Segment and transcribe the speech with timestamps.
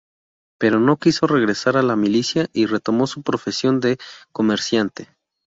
[0.57, 3.99] Pero no quiso regresar a la milicia y retomó su profesión de
[4.31, 5.09] comerciante.